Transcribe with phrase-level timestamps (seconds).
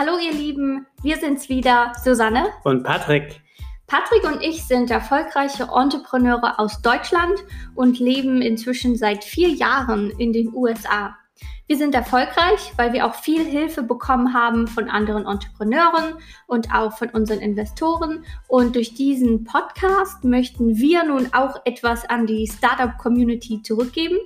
[0.00, 3.42] Hallo ihr Lieben, wir sind's wieder, Susanne und Patrick.
[3.86, 10.32] Patrick und ich sind erfolgreiche Entrepreneure aus Deutschland und leben inzwischen seit vier Jahren in
[10.32, 11.18] den USA.
[11.66, 16.14] Wir sind erfolgreich, weil wir auch viel Hilfe bekommen haben von anderen Entrepreneuren
[16.48, 18.24] und auch von unseren Investoren.
[18.48, 24.16] Und durch diesen Podcast möchten wir nun auch etwas an die Startup-Community zurückgeben.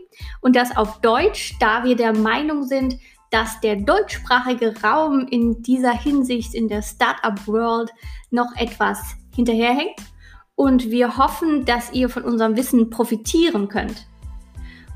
[0.41, 2.97] Und das auf Deutsch, da wir der Meinung sind,
[3.35, 7.91] dass der deutschsprachige Raum in dieser Hinsicht in der Startup-World
[8.31, 9.01] noch etwas
[9.35, 9.99] hinterherhängt.
[10.55, 14.07] Und wir hoffen, dass ihr von unserem Wissen profitieren könnt.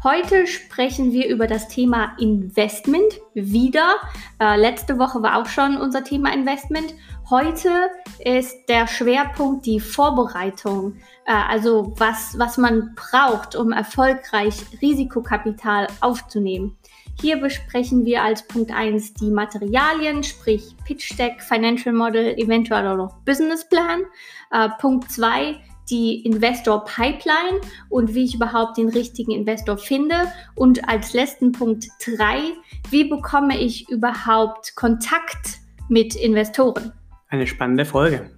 [0.05, 3.97] Heute sprechen wir über das Thema Investment wieder.
[4.41, 6.95] Äh, letzte Woche war auch schon unser Thema Investment.
[7.29, 7.91] Heute
[8.25, 10.95] ist der Schwerpunkt die Vorbereitung,
[11.27, 16.79] äh, also was, was man braucht, um erfolgreich Risikokapital aufzunehmen.
[17.21, 22.97] Hier besprechen wir als Punkt 1 die Materialien, sprich Pitch Deck, Financial Model, eventuell auch
[22.97, 24.03] noch Business Plan.
[24.53, 25.57] Äh, Punkt 2
[25.91, 30.31] die Investor Pipeline und wie ich überhaupt den richtigen Investor finde.
[30.55, 32.53] Und als letzten Punkt 3,
[32.91, 36.93] wie bekomme ich überhaupt Kontakt mit Investoren?
[37.29, 38.31] Eine spannende Folge.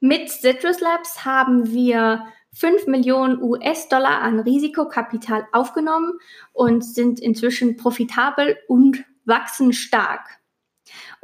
[0.00, 2.22] Mit Citrus Labs haben wir
[2.58, 6.18] 5 Millionen US-Dollar an Risikokapital aufgenommen
[6.54, 10.35] und sind inzwischen profitabel und wachsen stark.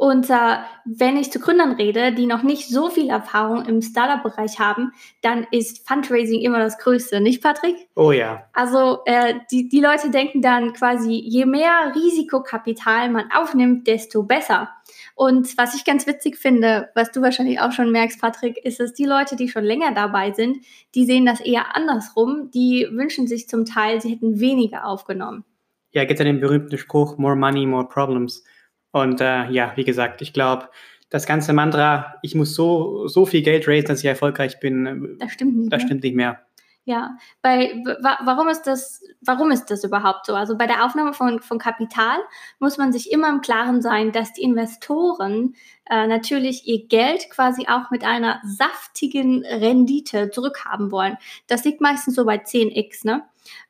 [0.03, 4.59] Und äh, wenn ich zu Gründern rede, die noch nicht so viel Erfahrung im Startup-Bereich
[4.59, 7.77] haben, dann ist Fundraising immer das Größte, nicht Patrick?
[7.95, 8.49] Oh ja.
[8.53, 14.71] Also äh, die, die Leute denken dann quasi, je mehr Risikokapital man aufnimmt, desto besser.
[15.15, 18.95] Und was ich ganz witzig finde, was du wahrscheinlich auch schon merkst, Patrick, ist, dass
[18.95, 20.65] die Leute, die schon länger dabei sind,
[20.97, 22.51] die sehen das eher andersrum.
[22.53, 25.45] Die wünschen sich zum Teil, sie hätten weniger aufgenommen.
[25.93, 28.43] Ja, gibt ja den berühmten Spruch, more money, more problems.
[28.93, 30.69] Und äh, ja, wie gesagt, ich glaube,
[31.11, 35.19] das ganze Mantra, ich muss so, so viel Geld raisen, dass ich erfolgreich bin, äh,
[35.19, 36.41] das stimmt nicht, das stimmt nicht mehr.
[36.85, 37.81] Ja, bei,
[38.25, 40.35] warum ist das, warum ist das überhaupt so?
[40.35, 42.19] Also bei der Aufnahme von, von Kapital
[42.59, 45.55] muss man sich immer im Klaren sein, dass die Investoren
[45.89, 51.19] äh, natürlich ihr Geld quasi auch mit einer saftigen Rendite zurückhaben wollen.
[51.47, 53.23] Das liegt meistens so bei 10x, ne?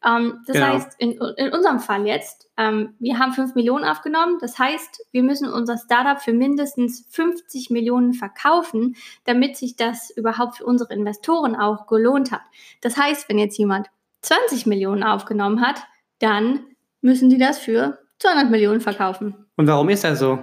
[0.05, 0.67] Ähm, das genau.
[0.67, 4.39] heißt, in, in unserem Fall jetzt, ähm, wir haben 5 Millionen aufgenommen.
[4.41, 10.59] Das heißt, wir müssen unser Startup für mindestens 50 Millionen verkaufen, damit sich das überhaupt
[10.59, 12.43] für unsere Investoren auch gelohnt hat.
[12.81, 13.89] Das heißt, wenn jetzt jemand
[14.23, 15.83] 20 Millionen aufgenommen hat,
[16.19, 16.61] dann
[17.01, 19.47] müssen die das für 200 Millionen verkaufen.
[19.57, 20.39] Und warum ist das so?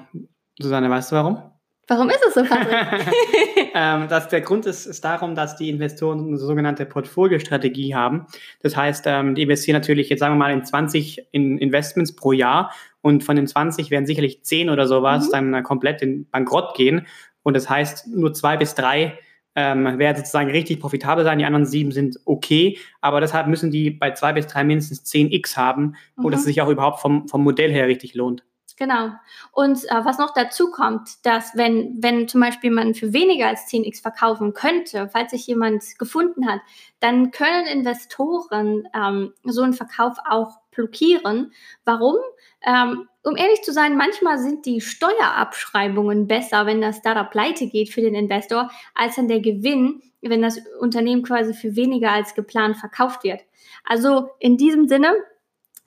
[0.60, 1.42] Susanne, weißt du warum?
[1.90, 3.72] Warum ist es so, Patrick?
[3.74, 8.28] ähm, das, der Grund ist, ist darum, dass die Investoren eine sogenannte Portfoliostrategie haben.
[8.62, 12.32] Das heißt, ähm, die investieren natürlich jetzt sagen wir mal in 20 in Investments pro
[12.32, 15.32] Jahr und von den 20 werden sicherlich 10 oder sowas mhm.
[15.32, 17.08] dann äh, komplett in Bankrott gehen.
[17.42, 19.18] Und das heißt, nur zwei bis drei
[19.56, 23.90] ähm, werden sozusagen richtig profitabel sein, die anderen sieben sind okay, aber deshalb müssen die
[23.90, 26.26] bei zwei bis drei mindestens 10x haben, mhm.
[26.26, 28.44] und es sich auch überhaupt vom, vom Modell her richtig lohnt.
[28.80, 29.10] Genau.
[29.52, 33.68] Und äh, was noch dazu kommt, dass wenn, wenn zum Beispiel man für weniger als
[33.68, 36.62] 10x verkaufen könnte, falls sich jemand gefunden hat,
[37.02, 41.52] dann können Investoren ähm, so einen Verkauf auch blockieren.
[41.84, 42.16] Warum?
[42.66, 47.90] Ähm, um ehrlich zu sein, manchmal sind die Steuerabschreibungen besser, wenn das Startup pleite geht
[47.90, 52.78] für den Investor, als dann der Gewinn, wenn das Unternehmen quasi für weniger als geplant
[52.78, 53.42] verkauft wird.
[53.84, 55.16] Also in diesem Sinne,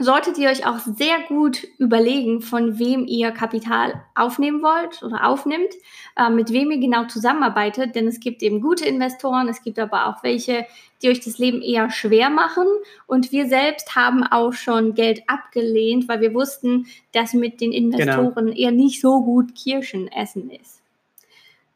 [0.03, 5.73] solltet ihr euch auch sehr gut überlegen, von wem ihr Kapital aufnehmen wollt oder aufnimmt,
[6.17, 10.07] äh, mit wem ihr genau zusammenarbeitet, denn es gibt eben gute Investoren, es gibt aber
[10.07, 10.67] auch welche,
[11.03, 12.67] die euch das Leben eher schwer machen
[13.07, 18.47] und wir selbst haben auch schon Geld abgelehnt, weil wir wussten, dass mit den Investoren
[18.47, 18.57] genau.
[18.57, 20.81] eher nicht so gut Kirschen essen ist.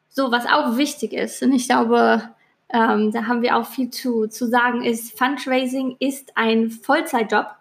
[0.09, 2.23] So, was auch wichtig ist, und ich glaube,
[2.69, 7.56] ähm, da haben wir auch viel zu, zu sagen, ist, Fundraising ist ein Vollzeitjob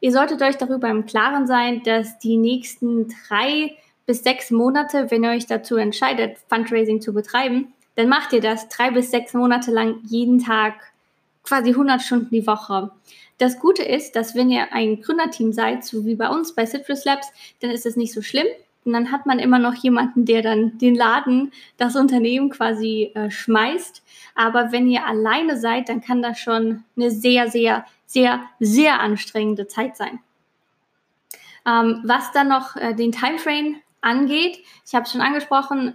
[0.00, 5.24] Ihr solltet euch darüber im Klaren sein, dass die nächsten drei bis sechs Monate, wenn
[5.24, 9.70] ihr euch dazu entscheidet, Fundraising zu betreiben, dann macht ihr das drei bis sechs Monate
[9.70, 10.74] lang jeden Tag
[11.42, 12.92] quasi 100 Stunden die Woche.
[13.38, 17.04] Das Gute ist, dass wenn ihr ein Gründerteam seid, so wie bei uns bei Citrus
[17.04, 17.28] Labs,
[17.60, 18.46] dann ist es nicht so schlimm.
[18.84, 23.30] Und dann hat man immer noch jemanden, der dann den Laden, das Unternehmen quasi äh,
[23.30, 24.02] schmeißt.
[24.34, 29.68] Aber wenn ihr alleine seid, dann kann das schon eine sehr, sehr sehr, sehr anstrengende
[29.68, 30.18] Zeit sein.
[31.66, 35.94] Ähm, was dann noch äh, den Timeframe angeht, ich habe es schon angesprochen,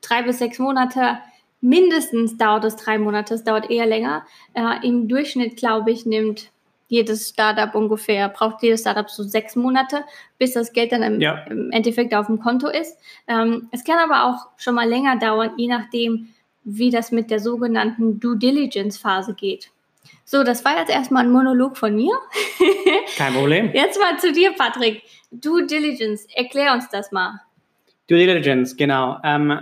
[0.00, 1.18] drei bis sechs Monate,
[1.60, 4.24] mindestens dauert es drei Monate, es dauert eher länger.
[4.54, 6.50] Äh, Im Durchschnitt, glaube ich, nimmt
[6.86, 10.04] jedes Startup ungefähr, braucht jedes Startup so sechs Monate,
[10.38, 11.38] bis das Geld dann im, ja.
[11.44, 12.96] im Endeffekt auf dem Konto ist.
[13.26, 16.28] Ähm, es kann aber auch schon mal länger dauern, je nachdem,
[16.64, 19.70] wie das mit der sogenannten Due Diligence Phase geht.
[20.24, 22.14] So, das war jetzt erstmal ein Monolog von mir.
[23.16, 23.70] Kein Problem.
[23.74, 25.02] Jetzt mal zu dir, Patrick.
[25.30, 27.40] Due Diligence, erklär uns das mal.
[28.08, 29.18] Due Diligence, genau.
[29.24, 29.60] Ähm,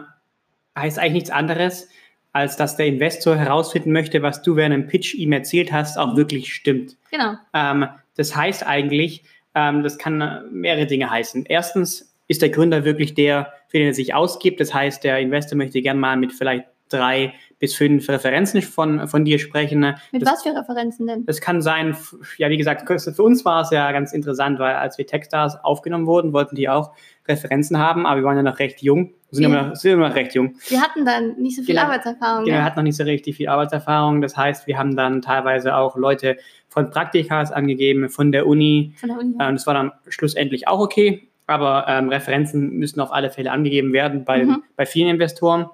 [0.76, 1.88] heißt eigentlich nichts anderes,
[2.32, 6.16] als dass der Investor herausfinden möchte, was du während dem Pitch ihm erzählt hast, auch
[6.16, 6.96] wirklich stimmt.
[7.10, 7.34] Genau.
[7.54, 7.86] Ähm,
[8.16, 11.46] das heißt eigentlich, ähm, das kann mehrere Dinge heißen.
[11.46, 14.60] Erstens ist der Gründer wirklich der, für den er sich ausgibt.
[14.60, 19.24] Das heißt, der Investor möchte gern mal mit vielleicht drei bis fünf Referenzen von, von
[19.24, 19.80] dir sprechen.
[20.10, 21.26] Mit das, was für Referenzen denn?
[21.26, 21.94] Das kann sein,
[22.38, 26.06] ja, wie gesagt, für uns war es ja ganz interessant, weil als wir Techstars aufgenommen
[26.06, 26.92] wurden, wollten die auch
[27.28, 29.12] Referenzen haben, aber wir waren ja noch recht jung.
[29.30, 29.48] Sind, ja.
[29.48, 30.56] immer, sind immer noch recht jung.
[30.68, 32.44] Wir hatten dann nicht so viel genau, Arbeitserfahrung.
[32.46, 34.22] Genau, wir hatten noch nicht so richtig viel Arbeitserfahrung.
[34.22, 36.36] Das heißt, wir haben dann teilweise auch Leute
[36.68, 38.94] von Praktikas angegeben, von der Uni.
[38.98, 39.34] Von der Uni.
[39.38, 41.28] Ähm, das war dann schlussendlich auch okay.
[41.46, 44.64] Aber ähm, Referenzen müssen auf alle Fälle angegeben werden bei, mhm.
[44.76, 45.66] bei vielen Investoren.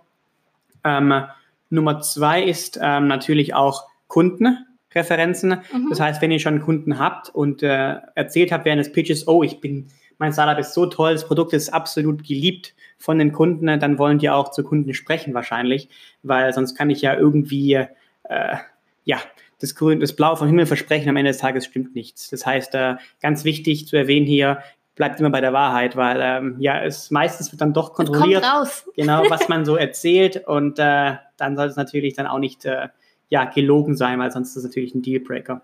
[0.84, 1.24] Ähm,
[1.70, 5.62] Nummer zwei ist ähm, natürlich auch Kundenreferenzen.
[5.72, 5.86] Mhm.
[5.90, 9.42] Das heißt, wenn ihr schon Kunden habt und äh, erzählt habt während des Pitches, oh,
[9.42, 13.66] ich bin, mein Startup ist so toll, das Produkt ist absolut geliebt von den Kunden,
[13.78, 15.88] dann wollen die auch zu Kunden sprechen wahrscheinlich,
[16.22, 18.56] weil sonst kann ich ja irgendwie, äh,
[19.04, 19.19] ja,
[19.60, 22.30] das, Grün, das Blau vom Himmel versprechen, am Ende des Tages stimmt nichts.
[22.30, 24.62] Das heißt, äh, ganz wichtig zu erwähnen hier,
[24.96, 28.44] bleibt immer bei der Wahrheit, weil ähm, ja, es meistens wird dann doch kontrolliert,
[28.96, 32.88] genau, was man so erzählt und äh, dann soll es natürlich dann auch nicht äh,
[33.28, 35.62] ja, gelogen sein, weil sonst ist es natürlich ein Dealbreaker.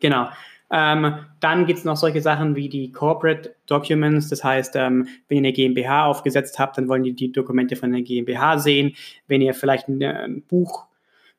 [0.00, 0.28] Genau.
[0.70, 5.38] Ähm, dann gibt es noch solche Sachen wie die Corporate Documents, das heißt, ähm, wenn
[5.38, 8.94] ihr eine GmbH aufgesetzt habt, dann wollen die die Dokumente von der GmbH sehen.
[9.26, 10.86] Wenn ihr vielleicht ein, ein Buch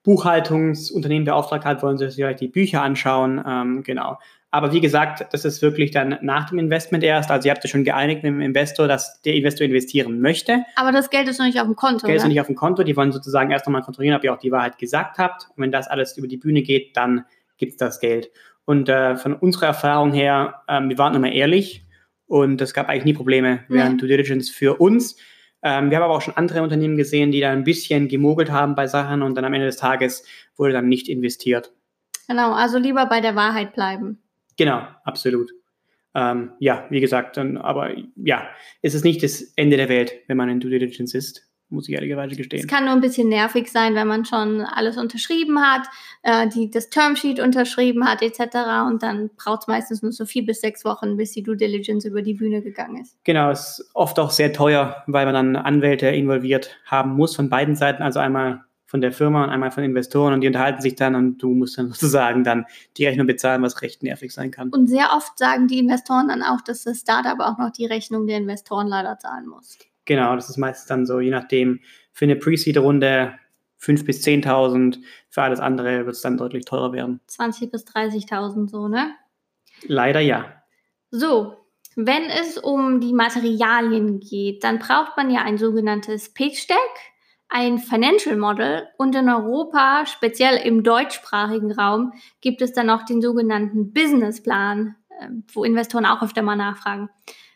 [0.03, 3.43] Buchhaltungsunternehmen beauftragt habt, wollen sie sich vielleicht die Bücher anschauen.
[3.45, 4.17] Ähm, genau.
[4.51, 7.29] Aber wie gesagt, das ist wirklich dann nach dem Investment erst.
[7.29, 10.63] Also ihr habt euch schon geeinigt mit dem Investor, dass der Investor investieren möchte.
[10.75, 11.99] Aber das Geld ist noch nicht auf dem Konto.
[11.99, 12.83] Das Geld ist noch nicht auf dem Konto.
[12.83, 15.47] Die wollen sozusagen erst nochmal kontrollieren, ob ihr auch die Wahrheit gesagt habt.
[15.49, 17.25] Und wenn das alles über die Bühne geht, dann
[17.57, 18.31] gibt es das Geld.
[18.65, 21.85] Und äh, von unserer Erfahrung her, ähm, wir waren immer ehrlich
[22.25, 23.97] und es gab eigentlich nie Probleme während nee.
[23.99, 25.17] Due Diligence für uns.
[25.61, 28.75] Ähm, wir haben aber auch schon andere Unternehmen gesehen, die da ein bisschen gemogelt haben
[28.75, 30.23] bei Sachen und dann am Ende des Tages
[30.55, 31.73] wurde dann nicht investiert.
[32.27, 34.19] Genau, also lieber bei der Wahrheit bleiben.
[34.59, 35.53] Genau, absolut.
[36.13, 38.49] Ähm, ja, wie gesagt, dann, aber ja,
[38.81, 41.95] es ist nicht das Ende der Welt, wenn man in Due Diligence ist, muss ich
[41.95, 42.59] ehrlicherweise gestehen.
[42.59, 45.87] Es kann nur ein bisschen nervig sein, wenn man schon alles unterschrieben hat,
[46.23, 48.89] äh, die, das Termsheet unterschrieben hat, etc.
[48.89, 52.03] Und dann braucht es meistens nur so vier bis sechs Wochen, bis die Due Diligence
[52.03, 53.15] über die Bühne gegangen ist.
[53.23, 57.49] Genau, es ist oft auch sehr teuer, weil man dann Anwälte involviert haben muss von
[57.49, 60.95] beiden Seiten, also einmal von der Firma und einmal von Investoren und die unterhalten sich
[60.95, 62.65] dann und du musst dann sozusagen dann
[62.97, 64.69] die Rechnung bezahlen, was recht nervig sein kann.
[64.69, 68.25] Und sehr oft sagen die Investoren dann auch, dass das Startup auch noch die Rechnung
[68.25, 69.77] der Investoren leider zahlen muss.
[70.05, 71.81] Genau, das ist meistens dann so, je nachdem,
[72.13, 73.37] für eine Pre-Seed-Runde
[73.79, 74.97] 5.000 bis 10.000,
[75.29, 77.19] für alles andere wird es dann deutlich teurer werden.
[77.29, 79.11] 20.000 bis 30.000 so, ne?
[79.83, 80.63] Leider ja.
[81.11, 81.57] So,
[81.95, 86.77] wenn es um die Materialien geht, dann braucht man ja ein sogenanntes Pitch Deck
[87.49, 93.21] ein Financial Model und in Europa, speziell im deutschsprachigen Raum, gibt es dann noch den
[93.21, 97.09] sogenannten Businessplan, ähm, wo Investoren auch öfter mal nachfragen.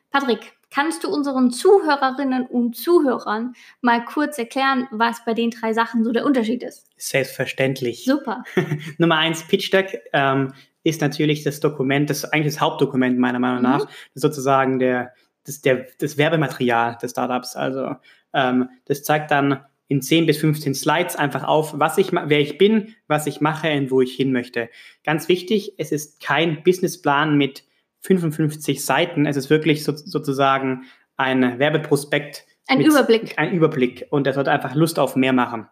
[0.10, 6.04] Patrick, kannst du unseren Zuhörerinnen und Zuhörern mal kurz erklären, was bei den drei Sachen
[6.04, 6.88] so der Unterschied ist?
[6.98, 8.04] Selbstverständlich.
[8.04, 8.44] Super.
[8.98, 13.40] Nummer eins, Pitch Deck ähm, ist natürlich das Dokument, das ist eigentlich das Hauptdokument meiner
[13.40, 13.64] Meinung mhm.
[13.64, 15.14] nach, sozusagen der,
[15.46, 17.56] das, der, das Werbematerial des Startups.
[17.56, 17.96] Also
[18.34, 22.58] ähm, das zeigt dann in 10 bis 15 Slides einfach auf, was ich, wer ich
[22.58, 24.70] bin, was ich mache und wo ich hin möchte.
[25.04, 27.64] Ganz wichtig, es ist kein Businessplan mit
[28.00, 29.28] 55 Seiten.
[29.28, 30.86] Es ist wirklich so, sozusagen
[31.16, 32.48] ein Werbeprospekt.
[32.68, 33.38] Ein Überblick.
[33.38, 34.08] Ein Überblick.
[34.10, 35.68] Und der sollte einfach Lust auf mehr machen.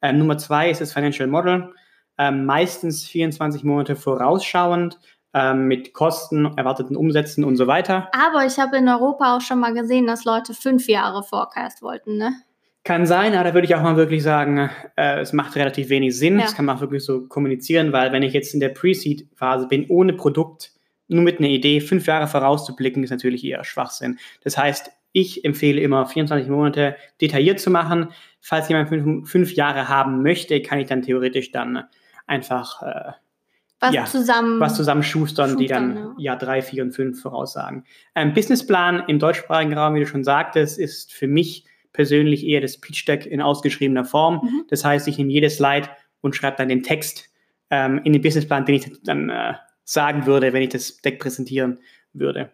[0.00, 1.74] Ähm, Nummer zwei ist das Financial Model.
[2.16, 5.00] Ähm, meistens 24 Monate vorausschauend
[5.32, 8.08] ähm, mit Kosten, erwarteten Umsätzen und so weiter.
[8.12, 12.18] Aber ich habe in Europa auch schon mal gesehen, dass Leute fünf Jahre Forecast wollten,
[12.18, 12.34] ne?
[12.84, 16.18] Kann sein, aber da würde ich auch mal wirklich sagen, äh, es macht relativ wenig
[16.18, 16.38] Sinn.
[16.38, 16.44] Ja.
[16.44, 19.86] Das kann man auch wirklich so kommunizieren, weil wenn ich jetzt in der Pre-Seed-Phase bin,
[19.88, 20.72] ohne Produkt,
[21.08, 24.18] nur mit einer Idee, fünf Jahre vorauszublicken, ist natürlich eher Schwachsinn.
[24.42, 28.08] Das heißt, ich empfehle immer 24 Monate detailliert zu machen.
[28.40, 31.84] Falls jemand fünf, fünf Jahre haben möchte, kann ich dann theoretisch dann
[32.26, 33.12] einfach äh,
[33.80, 36.14] was, ja, zusammen, was zusammenschustern, schustern, die dann ja.
[36.32, 37.84] Jahr drei, vier und fünf voraussagen.
[38.14, 42.78] Ein Businessplan im deutschsprachigen Raum, wie du schon sagtest, ist für mich persönlich eher das
[42.78, 44.40] Pitch Deck in ausgeschriebener Form.
[44.44, 44.64] Mhm.
[44.68, 45.88] Das heißt, ich nehme jedes Slide
[46.20, 47.30] und schreibe dann den Text
[47.70, 51.78] ähm, in den Businessplan, den ich dann äh, sagen würde, wenn ich das Deck präsentieren
[52.12, 52.50] würde.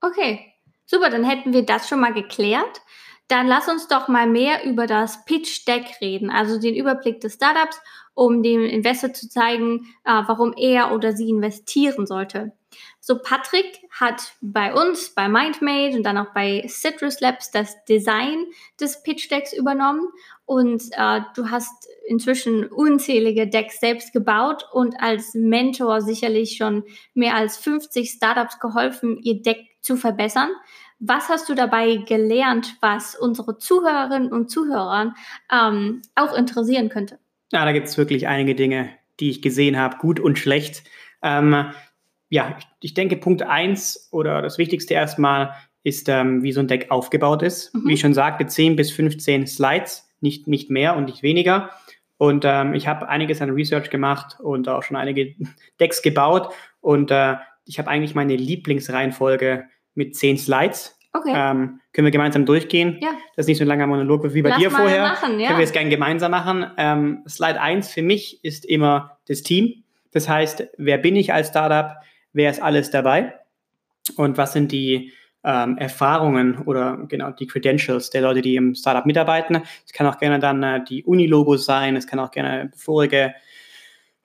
[0.00, 0.52] Okay,
[0.84, 2.82] super, dann hätten wir das schon mal geklärt.
[3.28, 7.34] Dann lass uns doch mal mehr über das Pitch Deck reden, also den Überblick des
[7.34, 7.80] Startups,
[8.14, 12.52] um dem Investor zu zeigen, äh, warum er oder sie investieren sollte.
[13.00, 18.46] So, Patrick hat bei uns, bei MindMade und dann auch bei Citrus Labs das Design
[18.80, 20.08] des Pitch Decks übernommen
[20.46, 27.34] und äh, du hast inzwischen unzählige Decks selbst gebaut und als Mentor sicherlich schon mehr
[27.34, 30.50] als 50 Startups geholfen, ihr Deck zu verbessern.
[31.00, 35.14] Was hast du dabei gelernt, was unsere Zuhörerinnen und Zuhörer
[35.50, 37.18] ähm, auch interessieren könnte?
[37.52, 38.90] Ja, da gibt es wirklich einige Dinge,
[39.20, 40.84] die ich gesehen habe, gut und schlecht.
[41.22, 41.72] Ähm,
[42.30, 45.54] ja, ich denke, Punkt eins oder das Wichtigste erstmal
[45.84, 47.74] ist, ähm, wie so ein Deck aufgebaut ist.
[47.74, 47.88] Mhm.
[47.88, 51.70] Wie ich schon sagte, 10 bis 15 Slides, nicht, nicht mehr und nicht weniger.
[52.16, 55.34] Und ähm, ich habe einiges an Research gemacht und auch schon einige
[55.80, 56.54] Decks gebaut.
[56.80, 57.34] Und äh,
[57.66, 60.98] ich habe eigentlich meine Lieblingsreihenfolge mit 10 Slides.
[61.12, 61.32] Okay.
[61.34, 62.98] Ähm, können wir gemeinsam durchgehen?
[63.02, 63.10] Ja.
[63.36, 65.02] Das ist nicht so ein langer Monolog wie bei Lass dir vorher.
[65.02, 65.48] Machen, ja.
[65.48, 66.66] Können wir es gerne gemeinsam machen.
[66.78, 69.84] Ähm, Slide 1 für mich ist immer das Team.
[70.10, 71.96] Das heißt, wer bin ich als Startup?
[72.32, 73.34] wer ist alles dabei
[74.16, 75.12] und was sind die
[75.44, 79.62] ähm, Erfahrungen oder genau die Credentials der Leute, die im Startup mitarbeiten.
[79.84, 83.34] Es kann auch gerne dann äh, die Uni-Logos sein, es kann auch gerne vorige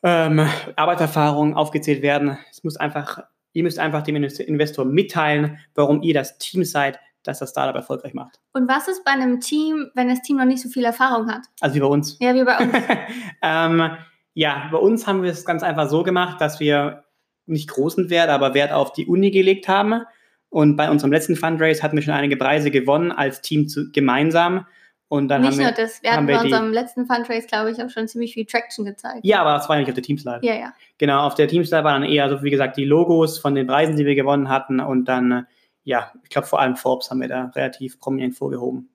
[0.04, 2.38] ähm, Arbeitserfahrungen aufgezählt werden.
[2.52, 3.24] Es muss einfach,
[3.54, 8.14] ihr müsst einfach dem Investor mitteilen, warum ihr das Team seid, das das Startup erfolgreich
[8.14, 8.40] macht.
[8.54, 11.42] Und was ist bei einem Team, wenn das Team noch nicht so viel Erfahrung hat?
[11.60, 12.18] Also wie bei uns.
[12.20, 12.74] Ja, wie bei uns.
[13.42, 13.92] ähm,
[14.34, 17.04] ja, bei uns haben wir es ganz einfach so gemacht, dass wir
[17.46, 20.02] nicht großen Wert, aber Wert auf die Uni gelegt haben.
[20.50, 24.66] Und bei unserem letzten Fundraise hatten wir schon einige Preise gewonnen als Team zu, gemeinsam.
[25.10, 27.90] Und dann nicht haben nur das, wir hatten bei unserem letzten Fundraise, glaube ich, auch
[27.90, 29.22] schon ziemlich viel Traction gezeigt.
[29.24, 30.40] Ja, aber das war ja nicht auf der Teamslide.
[30.42, 30.74] Ja, ja.
[30.98, 33.96] Genau, auf der Teamslide waren dann eher, so wie gesagt, die Logos von den Preisen,
[33.96, 34.82] die wir gewonnen hatten.
[34.82, 35.48] Und dann,
[35.84, 38.90] ja, ich glaube, vor allem Forbes haben wir da relativ prominent vorgehoben.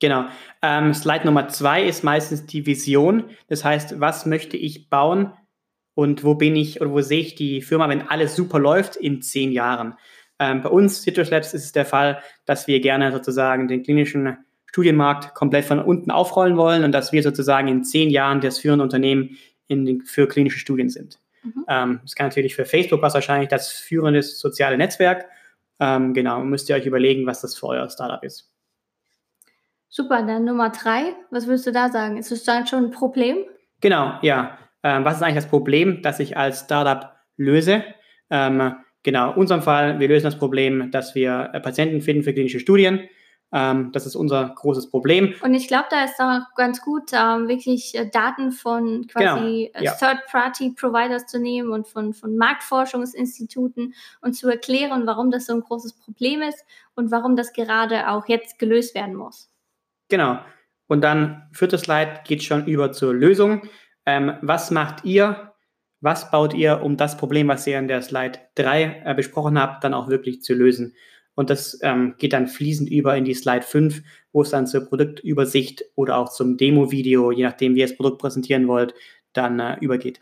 [0.00, 0.24] Genau.
[0.62, 3.24] Ähm, Slide Nummer zwei ist meistens die Vision.
[3.48, 5.32] Das heißt, was möchte ich bauen?
[5.98, 9.20] und wo bin ich oder wo sehe ich die Firma, wenn alles super läuft in
[9.20, 9.94] zehn Jahren.
[10.38, 14.38] Ähm, bei uns, Citrus Labs, ist es der Fall, dass wir gerne sozusagen den klinischen
[14.68, 18.84] Studienmarkt komplett von unten aufrollen wollen und dass wir sozusagen in zehn Jahren das führende
[18.84, 19.36] Unternehmen
[19.70, 21.18] den, für klinische Studien sind.
[21.42, 21.64] Mhm.
[21.68, 25.26] Ähm, das kann natürlich für Facebook was wahrscheinlich das führende soziale Netzwerk.
[25.80, 28.52] Ähm, genau, müsst ihr euch überlegen, was das für euer Startup ist.
[29.88, 31.14] Super, dann Nummer drei.
[31.30, 32.18] Was würdest du da sagen?
[32.18, 33.38] Ist das dann schon ein Problem?
[33.80, 34.58] Genau, ja.
[34.82, 37.84] Ähm, was ist eigentlich das Problem, das ich als Startup löse?
[38.30, 42.34] Ähm, genau, in unserem Fall, wir lösen das Problem, dass wir äh, Patienten finden für
[42.34, 43.08] klinische Studien.
[43.50, 45.34] Ähm, das ist unser großes Problem.
[45.42, 49.84] Und ich glaube, da ist auch ganz gut, ähm, wirklich äh, Daten von quasi genau,
[49.84, 49.94] ja.
[49.94, 55.94] Third-Party-Providers zu nehmen und von, von Marktforschungsinstituten und zu erklären, warum das so ein großes
[55.94, 56.62] Problem ist
[56.94, 59.50] und warum das gerade auch jetzt gelöst werden muss.
[60.08, 60.38] Genau.
[60.86, 63.62] Und dann, viertes Slide geht schon über zur Lösung.
[64.04, 65.54] Ähm, was macht ihr?
[66.00, 69.84] Was baut ihr, um das Problem, was ihr in der Slide 3 äh, besprochen habt,
[69.84, 70.94] dann auch wirklich zu lösen?
[71.38, 74.02] Und das ähm, geht dann fließend über in die Slide 5,
[74.32, 78.18] wo es dann zur Produktübersicht oder auch zum Demo-Video, je nachdem, wie ihr das Produkt
[78.18, 78.92] präsentieren wollt,
[79.34, 80.20] dann äh, übergeht.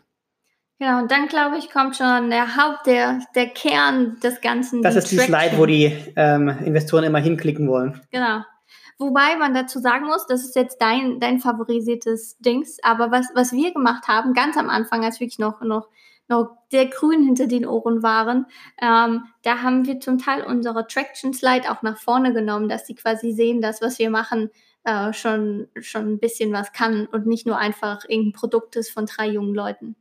[0.77, 4.83] Genau, und dann glaube ich, kommt schon der Haupt, der, der Kern des Ganzen.
[4.83, 7.99] Das ist die Slide, wo die ähm, Investoren immer hinklicken wollen.
[8.11, 8.43] Genau.
[8.99, 13.53] Wobei man dazu sagen muss, das ist jetzt dein, dein favorisiertes Dings, aber was, was
[13.53, 15.89] wir gemacht haben, ganz am Anfang, als wirklich noch, noch,
[16.29, 18.45] noch der Grün hinter den Ohren waren,
[18.81, 22.95] ähm, da haben wir zum Teil unsere Traction Slide auch nach vorne genommen, dass sie
[22.95, 24.49] quasi sehen, dass was wir machen
[24.83, 29.05] äh, schon, schon ein bisschen was kann und nicht nur einfach irgendein Produkt ist von
[29.05, 29.95] drei jungen Leuten.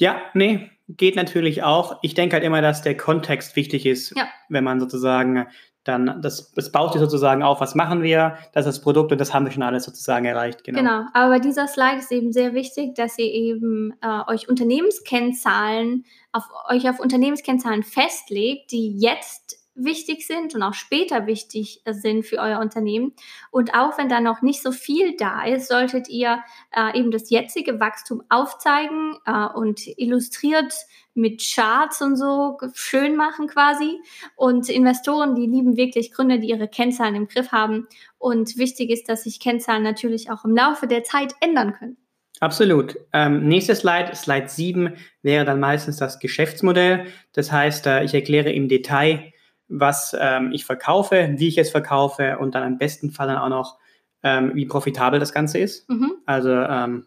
[0.00, 1.98] Ja, nee, geht natürlich auch.
[2.02, 4.28] Ich denke halt immer, dass der Kontext wichtig ist, ja.
[4.48, 5.46] wenn man sozusagen
[5.88, 9.20] dann das, das baut sich sozusagen auf, was machen wir, das ist das Produkt und
[9.20, 10.64] das haben wir schon alles sozusagen erreicht.
[10.64, 11.02] Genau, genau.
[11.14, 16.88] aber dieser Slide ist eben sehr wichtig, dass ihr eben äh, euch Unternehmenskennzahlen, auf, euch
[16.88, 23.12] auf Unternehmenskennzahlen festlegt, die jetzt wichtig sind und auch später wichtig sind für euer Unternehmen.
[23.50, 26.40] Und auch wenn da noch nicht so viel da ist, solltet ihr
[26.74, 30.74] äh, eben das jetzige Wachstum aufzeigen äh, und illustriert
[31.14, 33.98] mit Charts und so schön machen quasi.
[34.36, 37.88] Und Investoren, die lieben wirklich Gründer, die ihre Kennzahlen im Griff haben.
[38.18, 41.96] Und wichtig ist, dass sich Kennzahlen natürlich auch im Laufe der Zeit ändern können.
[42.40, 42.96] Absolut.
[43.12, 47.06] Ähm, nächstes Slide, Slide 7, wäre dann meistens das Geschäftsmodell.
[47.32, 49.32] Das heißt, äh, ich erkläre im Detail,
[49.68, 53.48] was ähm, ich verkaufe, wie ich es verkaufe und dann im besten Fall dann auch
[53.48, 53.78] noch,
[54.22, 55.88] ähm, wie profitabel das Ganze ist.
[55.88, 56.12] Mhm.
[56.26, 57.06] Also ähm,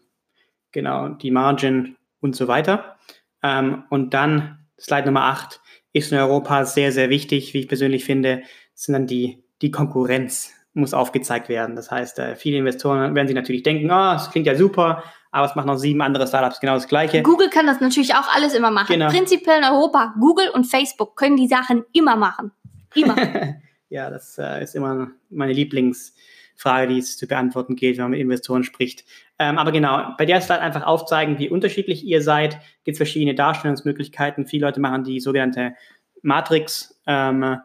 [0.70, 2.96] genau, die Margin und so weiter.
[3.42, 5.60] Ähm, und dann Slide Nummer 8
[5.92, 8.42] ist in Europa sehr, sehr wichtig, wie ich persönlich finde,
[8.74, 11.76] sind dann die, die Konkurrenz muss aufgezeigt werden.
[11.76, 15.02] Das heißt, äh, viele Investoren werden sich natürlich denken, oh, das klingt ja super,
[15.32, 17.22] aber es machen noch sieben andere Startups genau das Gleiche.
[17.22, 18.92] Google kann das natürlich auch alles immer machen.
[18.92, 19.08] Genau.
[19.08, 22.52] Prinzipiell in Europa, Google und Facebook können die Sachen immer machen.
[22.94, 23.16] Immer.
[23.88, 28.20] ja, das äh, ist immer meine Lieblingsfrage, die es zu beantworten geht, wenn man mit
[28.20, 29.04] Investoren spricht.
[29.38, 32.58] Ähm, aber genau, bei der Slide einfach aufzeigen, wie unterschiedlich ihr seid.
[32.84, 34.46] Gibt es verschiedene Darstellungsmöglichkeiten.
[34.46, 35.74] Viele Leute machen die sogenannte
[36.20, 37.00] Matrix.
[37.06, 37.58] Ähm,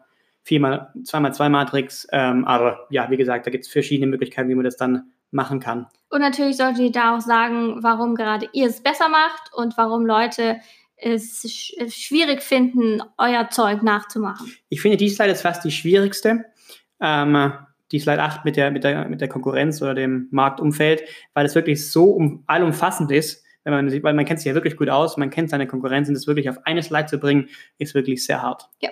[0.44, 2.08] 4 2 2 Matrix.
[2.10, 5.60] Ähm, aber ja, wie gesagt, da gibt es verschiedene Möglichkeiten, wie man das dann machen
[5.60, 5.86] kann.
[6.10, 10.06] Und natürlich solltet ihr da auch sagen, warum gerade ihr es besser macht und warum
[10.06, 10.60] Leute
[10.96, 14.52] es sch schwierig finden, euer Zeug nachzumachen.
[14.68, 16.44] Ich finde, die Slide ist fast die schwierigste.
[17.00, 17.52] Ähm,
[17.92, 21.02] die Slide 8 mit der, mit, der, mit der Konkurrenz oder dem Marktumfeld,
[21.34, 24.76] weil es wirklich so um, allumfassend ist, wenn man, weil man kennt sich ja wirklich
[24.76, 27.94] gut aus, man kennt seine Konkurrenz und das wirklich auf eine Slide zu bringen, ist
[27.94, 28.68] wirklich sehr hart.
[28.80, 28.90] Ja.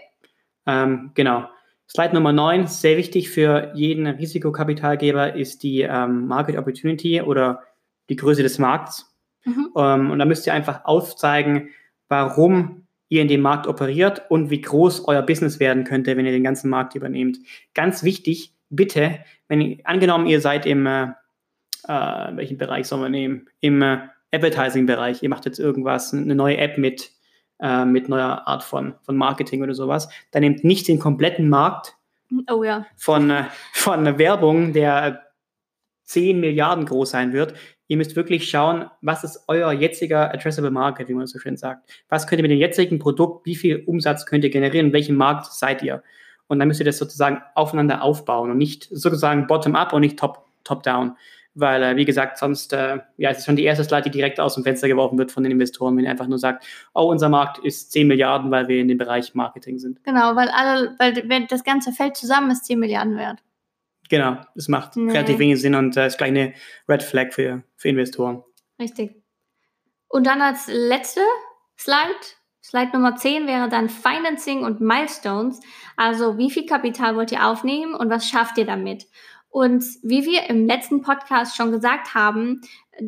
[0.67, 1.49] Ähm, genau.
[1.89, 7.63] Slide Nummer 9, sehr wichtig für jeden Risikokapitalgeber, ist die ähm, Market Opportunity oder
[8.09, 9.17] die Größe des Markts.
[9.45, 9.71] Mhm.
[9.77, 11.71] Ähm, und da müsst ihr einfach aufzeigen,
[12.09, 16.33] warum ihr in dem Markt operiert und wie groß euer Business werden könnte, wenn ihr
[16.33, 17.39] den ganzen Markt übernehmt.
[17.75, 21.09] Ganz wichtig, bitte, wenn angenommen ihr seid im, äh,
[21.87, 23.49] äh, welchen Bereich soll man nehmen?
[23.61, 23.99] Im äh,
[24.33, 27.13] Advertising-Bereich, ihr macht jetzt irgendwas, eine neue App mit
[27.61, 31.97] äh, mit neuer Art von, von Marketing oder sowas, dann nehmt nicht den kompletten Markt
[32.51, 32.87] oh, ja.
[32.97, 35.23] von, äh, von Werbung, der
[36.05, 37.55] 10 Milliarden groß sein wird.
[37.89, 41.89] Ihr müsst wirklich schauen, was ist euer jetziger Addressable Market, wie man so schön sagt.
[42.09, 45.17] Was könnt ihr mit dem jetzigen Produkt, wie viel Umsatz könnt ihr generieren, in welchem
[45.17, 46.03] Markt seid ihr?
[46.49, 51.09] Und dann müsst ihr das sozusagen aufeinander aufbauen und nicht sozusagen bottom-up und nicht top-down.
[51.09, 51.17] Top
[51.59, 54.39] weil, äh, wie gesagt, sonst äh, ja, es ist schon die erste Slide, die direkt
[54.39, 57.29] aus dem Fenster geworfen wird von den Investoren, wenn ihr einfach nur sagt, oh, unser
[57.29, 60.05] Markt ist 10 Milliarden, weil wir in dem Bereich Marketing sind.
[60.05, 63.43] Genau, weil alle, weil das ganze Feld zusammen ist 10 Milliarden wert.
[64.09, 65.11] Genau, das macht nee.
[65.11, 66.53] relativ wenig Sinn und äh, ist gleich eine
[66.89, 68.45] Red Flag für, für Investoren.
[68.79, 69.23] Richtig.
[70.09, 71.23] Und dann als letzte
[71.79, 71.97] Slide,
[72.63, 75.61] Slide Nummer 10 wäre dann Financing und Milestones.
[75.97, 79.07] Also wie viel Kapital wollt ihr aufnehmen und was schafft ihr damit?
[79.57, 82.61] Und wie wir im letzten Podcast schon gesagt haben,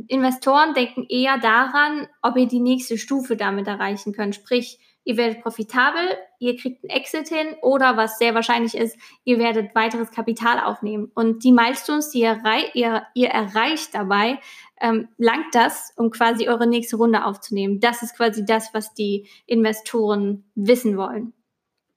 [0.06, 4.34] Investoren denken eher daran, ob ihr die nächste Stufe damit erreichen könnt.
[4.34, 6.00] Sprich, ihr werdet profitabel,
[6.38, 11.12] ihr kriegt einen Exit hin oder was sehr wahrscheinlich ist, ihr werdet weiteres Kapital aufnehmen.
[11.14, 12.40] Und die Milestones, die ihr,
[12.72, 14.38] ihr, ihr erreicht dabei,
[14.80, 17.78] ähm, langt das, um quasi eure nächste Runde aufzunehmen.
[17.78, 21.34] Das ist quasi das, was die Investoren wissen wollen.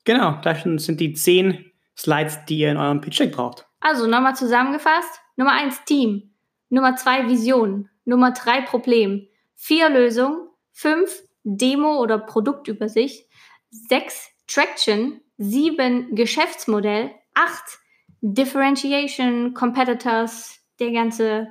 [0.04, 3.71] Genau, das sind die zehn Slides, die ihr in eurem Pitch Deck braucht.
[3.82, 5.20] Also nochmal zusammengefasst.
[5.36, 6.34] Nummer eins Team.
[6.70, 7.89] Nummer zwei Vision.
[8.06, 9.28] Nummer drei Problem.
[9.56, 10.48] Vier Lösung.
[10.72, 13.28] Fünf Demo oder Produktübersicht.
[13.70, 15.20] Sechs Traction.
[15.38, 17.12] Sieben Geschäftsmodell.
[17.34, 17.80] Acht
[18.22, 21.48] Differentiation, Competitors, der ganze,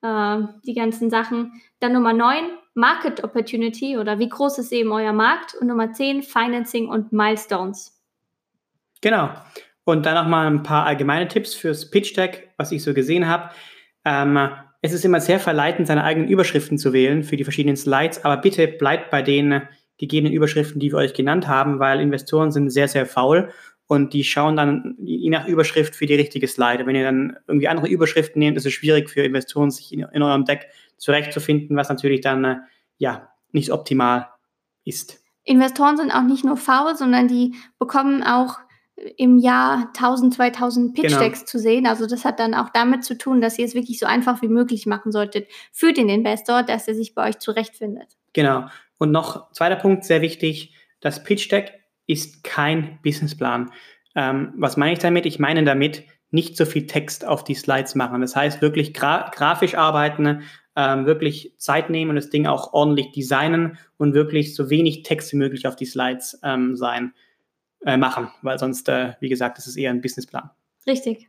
[0.00, 1.60] äh, die ganzen Sachen.
[1.78, 5.54] Dann Nummer neun Market Opportunity oder wie groß ist eben euer Markt.
[5.54, 8.02] Und Nummer zehn Financing und Milestones.
[9.02, 9.30] Genau.
[9.86, 13.28] Und dann noch mal ein paar allgemeine Tipps fürs Pitch Deck, was ich so gesehen
[13.28, 13.50] habe.
[14.04, 14.36] Ähm,
[14.82, 18.36] es ist immer sehr verleitend, seine eigenen Überschriften zu wählen für die verschiedenen Slides, aber
[18.36, 19.62] bitte bleibt bei den
[19.96, 23.52] gegebenen Überschriften, die wir euch genannt haben, weil Investoren sind sehr, sehr faul
[23.86, 26.84] und die schauen dann je nach Überschrift für die richtige Slide.
[26.84, 30.22] Wenn ihr dann irgendwie andere Überschriften nehmt, ist es schwierig für Investoren, sich in, in
[30.22, 32.56] eurem Deck zurechtzufinden, was natürlich dann äh,
[32.98, 34.30] ja nicht optimal
[34.84, 35.20] ist.
[35.44, 38.58] Investoren sind auch nicht nur faul, sondern die bekommen auch
[39.16, 41.50] im Jahr 1000, 2000 Pitch-Decks genau.
[41.50, 41.86] zu sehen.
[41.86, 44.48] Also das hat dann auch damit zu tun, dass ihr es wirklich so einfach wie
[44.48, 48.16] möglich machen solltet für den Investor, dass er sich bei euch zurechtfindet.
[48.32, 48.66] Genau.
[48.98, 51.74] Und noch zweiter Punkt, sehr wichtig, das Pitch-Deck
[52.06, 53.70] ist kein Businessplan.
[54.14, 55.26] Ähm, was meine ich damit?
[55.26, 58.22] Ich meine damit, nicht so viel Text auf die Slides machen.
[58.22, 60.42] Das heißt, wirklich gra grafisch arbeiten,
[60.74, 65.32] ähm, wirklich Zeit nehmen und das Ding auch ordentlich designen und wirklich so wenig Text
[65.32, 67.12] wie möglich auf die Slides ähm, sein
[67.84, 70.50] äh, machen, weil sonst, äh, wie gesagt, das ist eher ein Businessplan.
[70.86, 71.28] Richtig.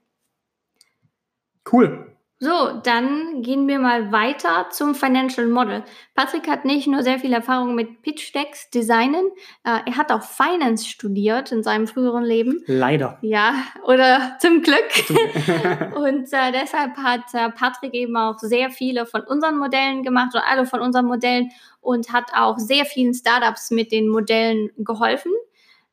[1.71, 2.17] Cool.
[2.39, 5.83] So, dann gehen wir mal weiter zum Financial Model.
[6.13, 9.31] Patrick hat nicht nur sehr viel Erfahrung mit Pitch Decks, Designen,
[9.63, 12.61] äh, er hat auch Finance studiert in seinem früheren Leben.
[12.67, 13.17] Leider.
[13.23, 13.55] Ja,
[13.85, 14.77] oder zum Glück.
[15.95, 20.47] und äh, deshalb hat äh, Patrick eben auch sehr viele von unseren Modellen gemacht oder
[20.47, 21.49] alle von unseren Modellen
[21.81, 25.31] und hat auch sehr vielen Startups mit den Modellen geholfen.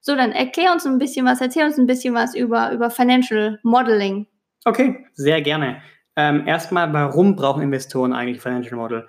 [0.07, 3.59] So, dann erklär uns ein bisschen was, erzähl uns ein bisschen was über, über Financial
[3.63, 4.27] Modeling.
[4.67, 5.81] Okay, sehr gerne.
[6.15, 9.09] Ähm, erstmal, warum brauchen Investoren eigentlich Financial Model?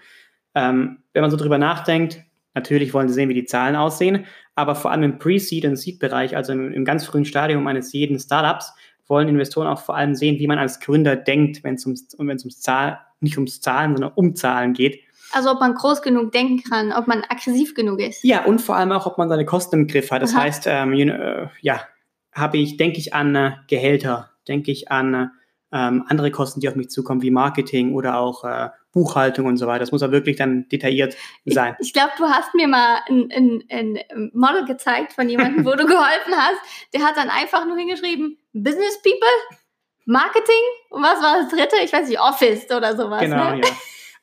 [0.56, 4.74] Ähm, wenn man so drüber nachdenkt, natürlich wollen sie sehen, wie die Zahlen aussehen, aber
[4.74, 8.74] vor allem im Pre-Seed- und Seed-Bereich, also im, im, ganz frühen Stadium eines jeden Startups,
[9.06, 12.62] wollen Investoren auch vor allem sehen, wie man als Gründer denkt, wenn es ums, ums
[12.62, 15.02] Zahl, nicht ums Zahlen, sondern um Zahlen geht.
[15.32, 18.24] Also ob man groß genug denken kann, ob man aggressiv genug ist.
[18.24, 20.22] Ja, und vor allem auch, ob man seine Kosten im Griff hat.
[20.22, 20.44] Das Aha.
[20.44, 21.82] heißt, ähm, äh, ja,
[22.34, 25.32] habe ich, denke ich an äh, Gehälter, denke ich an
[25.72, 29.68] ähm, andere Kosten, die auf mich zukommen, wie Marketing oder auch äh, Buchhaltung und so
[29.68, 29.80] weiter.
[29.80, 31.76] Das muss ja wirklich dann detailliert sein.
[31.80, 35.72] Ich, ich glaube, du hast mir mal ein, ein, ein, Model gezeigt von jemandem, wo
[35.72, 36.60] du geholfen hast.
[36.94, 39.60] Der hat dann einfach nur hingeschrieben, Business People,
[40.06, 40.56] Marketing
[40.92, 41.76] und was war das dritte?
[41.84, 43.22] Ich weiß nicht, Office oder sowas.
[43.22, 43.62] Genau, ne?
[43.62, 43.68] ja.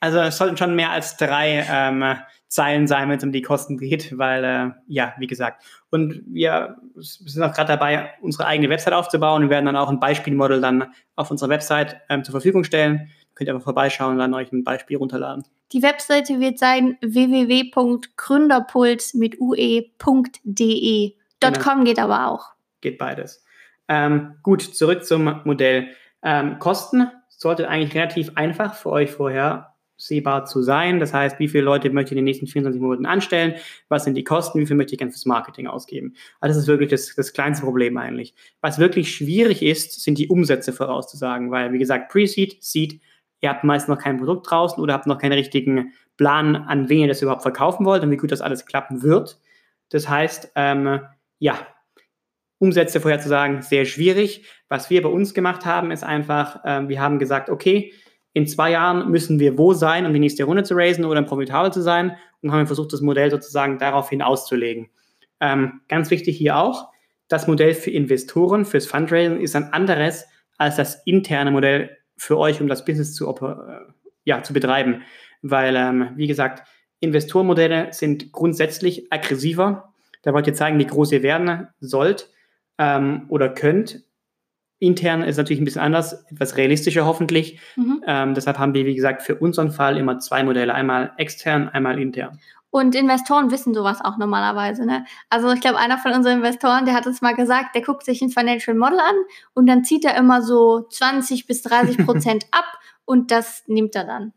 [0.03, 2.17] Also es sollten schon mehr als drei ähm,
[2.49, 5.65] Zeilen sein, wenn es um die Kosten geht, weil, äh, ja, wie gesagt.
[5.91, 10.01] Und wir sind auch gerade dabei, unsere eigene Website aufzubauen und werden dann auch ein
[10.01, 13.13] Beispielmodell dann auf unserer Website ähm, zur Verfügung stellen.
[13.37, 15.45] Könnt ihr einfach vorbeischauen und dann euch ein Beispiel runterladen.
[15.71, 21.15] Die Webseite wird sein www.gründerpuls mit ue.de.
[21.39, 21.59] Genau.
[21.61, 22.47] .com geht aber auch.
[22.81, 23.45] Geht beides.
[23.87, 25.91] Ähm, gut, zurück zum Modell.
[26.25, 31.01] Ähm, Kosten sollte eigentlich relativ einfach für euch vorher sehbar zu sein.
[31.01, 33.55] Das heißt, wie viele Leute möchte ich in den nächsten 24 Monaten anstellen?
[33.89, 34.59] Was sind die Kosten?
[34.59, 36.15] Wie viel möchte ich gerne fürs Marketing ausgeben?
[36.41, 38.35] Also das ist wirklich das, das kleinste Problem eigentlich.
[38.61, 43.01] Was wirklich schwierig ist, sind die Umsätze vorauszusagen, weil, wie gesagt, Pre-Seed, Seed,
[43.41, 47.01] ihr habt meist noch kein Produkt draußen oder habt noch keinen richtigen Plan, an wen
[47.01, 49.39] ihr das überhaupt verkaufen wollt und wie gut das alles klappen wird.
[49.91, 51.01] Das heißt, ähm,
[51.39, 51.59] ja,
[52.59, 54.47] Umsätze vorherzusagen, sehr schwierig.
[54.69, 57.93] Was wir bei uns gemacht haben, ist einfach, ähm, wir haben gesagt, okay,
[58.33, 61.73] in zwei Jahren müssen wir wo sein, um die nächste Runde zu raisen oder profitabel
[61.73, 64.89] zu sein und haben versucht, das Modell sozusagen daraufhin auszulegen.
[65.41, 66.89] Ähm, ganz wichtig hier auch,
[67.29, 70.27] das Modell für Investoren, fürs Fundraising ist ein anderes
[70.59, 73.55] als das interne Modell für euch, um das Business zu, äh,
[74.25, 75.03] ja, zu betreiben.
[75.43, 76.69] Weil, ähm, wie gesagt,
[77.01, 79.93] Investorenmodelle sind grundsätzlich aggressiver.
[80.23, 82.29] Da wollt ihr zeigen, wie groß ihr werden sollt
[82.79, 84.05] ähm, oder könnt.
[84.83, 87.61] Intern ist natürlich ein bisschen anders, etwas realistischer hoffentlich.
[87.77, 88.03] Mhm.
[88.05, 92.01] Ähm, deshalb haben wir, wie gesagt, für unseren Fall immer zwei Modelle, einmal extern, einmal
[92.01, 92.41] intern.
[92.71, 94.85] Und Investoren wissen sowas auch normalerweise.
[94.85, 95.05] Ne?
[95.31, 98.23] Also ich glaube, einer von unseren Investoren, der hat uns mal gesagt, der guckt sich
[98.23, 99.15] ein Financial Model an
[99.55, 102.65] und dann zieht er immer so 20 bis 30 Prozent ab
[103.05, 104.33] und das nimmt er dann.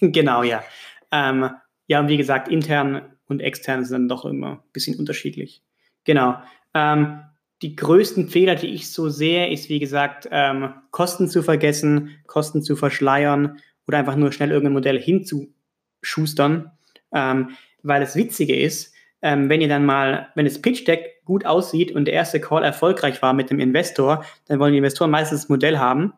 [0.00, 0.62] genau, ja.
[1.10, 1.50] Ähm,
[1.88, 5.64] ja, und wie gesagt, intern und extern sind dann doch immer ein bisschen unterschiedlich.
[6.04, 6.36] Genau.
[6.74, 7.22] Ähm,
[7.62, 12.62] die größten Fehler, die ich so sehe, ist, wie gesagt, ähm, Kosten zu vergessen, Kosten
[12.62, 16.70] zu verschleiern oder einfach nur schnell irgendein Modell hinzuschustern.
[17.14, 17.50] Ähm,
[17.82, 21.92] weil das Witzige ist, ähm, wenn ihr dann mal, wenn das Pitch Deck gut aussieht
[21.92, 25.48] und der erste Call erfolgreich war mit dem Investor, dann wollen die Investoren meistens das
[25.48, 26.12] Modell haben.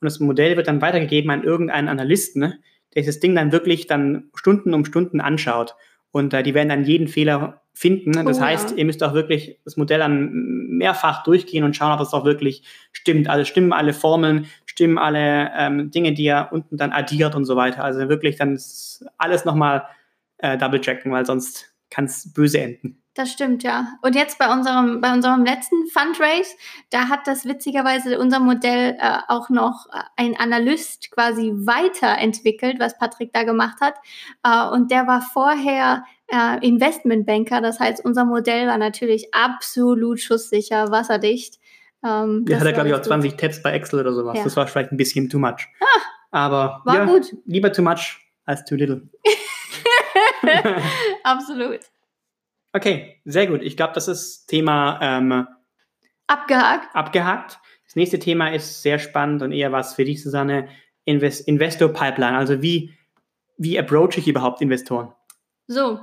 [0.00, 2.54] Und das Modell wird dann weitergegeben an irgendeinen Analysten,
[2.94, 5.74] der sich das Ding dann wirklich dann Stunden um Stunden anschaut.
[6.10, 8.12] Und äh, die werden dann jeden Fehler finden.
[8.24, 8.76] Das oh, heißt, ja.
[8.78, 10.30] ihr müsst auch wirklich das Modell dann
[10.78, 13.28] mehrfach durchgehen und schauen, ob es auch wirklich stimmt.
[13.28, 17.54] Also stimmen alle Formeln, stimmen alle ähm, Dinge, die ihr unten dann addiert und so
[17.54, 17.84] weiter.
[17.84, 18.58] Also wirklich dann
[19.18, 19.84] alles nochmal
[20.38, 23.02] äh, double checken, weil sonst kann es böse enden.
[23.16, 23.94] Das stimmt, ja.
[24.02, 26.54] Und jetzt bei unserem, bei unserem letzten Fundraise,
[26.90, 32.98] da hat das witzigerweise unser Modell äh, auch noch äh, ein Analyst quasi weiterentwickelt, was
[32.98, 33.94] Patrick da gemacht hat.
[34.44, 37.62] Äh, und der war vorher äh, Investmentbanker.
[37.62, 41.58] Das heißt, unser Modell war natürlich absolut schusssicher, wasserdicht.
[42.04, 43.40] Ähm, hat er, glaube ich, auch 20 gut.
[43.40, 44.36] Tabs bei Excel oder sowas.
[44.36, 44.44] Ja.
[44.44, 45.68] Das war vielleicht ein bisschen too much.
[45.80, 46.00] Ah,
[46.32, 47.34] Aber war ja, gut.
[47.46, 49.08] lieber too much als too little.
[51.24, 51.80] absolut.
[52.76, 53.62] Okay, sehr gut.
[53.62, 55.46] Ich glaube, das ist Thema ähm,
[56.26, 56.94] abgehakt.
[56.94, 57.58] Abgehakt.
[57.86, 60.68] Das nächste Thema ist sehr spannend und eher was für dich, Susanne.
[61.06, 62.36] Invest Investor Pipeline.
[62.36, 62.92] Also wie,
[63.56, 65.10] wie approach ich überhaupt Investoren?
[65.66, 66.00] So,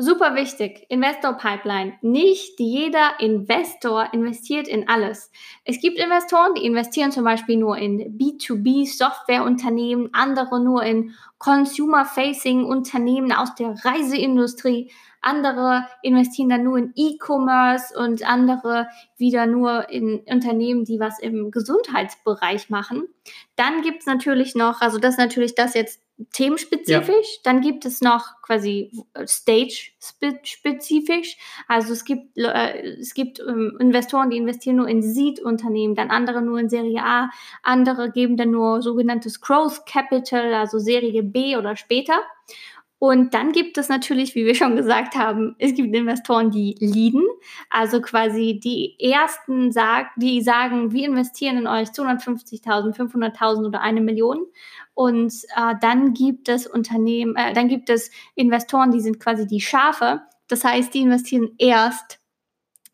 [0.00, 1.94] Super wichtig, Investor Pipeline.
[2.02, 5.32] Nicht jeder Investor investiert in alles.
[5.64, 12.64] Es gibt Investoren, die investieren zum Beispiel nur in B2B Softwareunternehmen, andere nur in Consumer-Facing
[12.64, 20.20] Unternehmen aus der Reiseindustrie, andere investieren dann nur in E-Commerce und andere wieder nur in
[20.26, 23.08] Unternehmen, die was im Gesundheitsbereich machen.
[23.56, 26.00] Dann gibt es natürlich noch, also das ist natürlich das jetzt
[26.32, 27.36] themenspezifisch.
[27.36, 27.40] Ja.
[27.44, 31.36] Dann gibt es noch quasi äh, Stage-spezifisch.
[31.68, 36.42] Also es gibt, äh, es gibt ähm, Investoren, die investieren nur in Seed-Unternehmen, dann andere
[36.42, 37.30] nur in Serie A,
[37.62, 42.20] andere geben dann nur sogenanntes Growth Capital, also Serie B oder später.
[43.00, 47.24] Und dann gibt es natürlich, wie wir schon gesagt haben, es gibt Investoren, die leaden,
[47.70, 54.00] also quasi die ersten, sag, die sagen, wir investieren in euch 250.000, 500.000 oder eine
[54.00, 54.46] Million.
[54.94, 59.60] Und äh, dann gibt es Unternehmen, äh, dann gibt es Investoren, die sind quasi die
[59.60, 60.22] Schafe.
[60.48, 62.17] Das heißt, die investieren erst